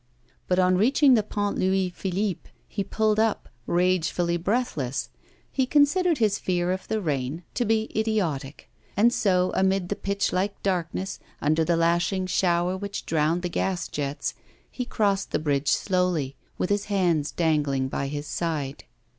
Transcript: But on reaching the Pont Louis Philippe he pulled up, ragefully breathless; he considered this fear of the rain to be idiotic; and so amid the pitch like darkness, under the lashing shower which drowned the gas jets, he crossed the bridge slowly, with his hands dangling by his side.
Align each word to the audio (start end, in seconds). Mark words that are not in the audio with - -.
But 0.47 0.57
on 0.57 0.79
reaching 0.79 1.13
the 1.13 1.21
Pont 1.21 1.59
Louis 1.59 1.91
Philippe 1.91 2.49
he 2.67 2.83
pulled 2.83 3.19
up, 3.19 3.49
ragefully 3.67 4.35
breathless; 4.35 5.09
he 5.51 5.67
considered 5.67 6.17
this 6.17 6.39
fear 6.39 6.71
of 6.71 6.87
the 6.87 6.99
rain 6.99 7.43
to 7.53 7.65
be 7.65 7.87
idiotic; 7.95 8.67
and 8.97 9.13
so 9.13 9.51
amid 9.53 9.89
the 9.89 9.95
pitch 9.95 10.33
like 10.33 10.59
darkness, 10.63 11.19
under 11.39 11.63
the 11.63 11.77
lashing 11.77 12.25
shower 12.25 12.75
which 12.75 13.05
drowned 13.05 13.43
the 13.43 13.47
gas 13.47 13.87
jets, 13.87 14.33
he 14.71 14.85
crossed 14.85 15.29
the 15.29 15.37
bridge 15.37 15.69
slowly, 15.69 16.35
with 16.57 16.71
his 16.71 16.85
hands 16.85 17.29
dangling 17.31 17.87
by 17.87 18.07
his 18.07 18.25
side. 18.25 18.85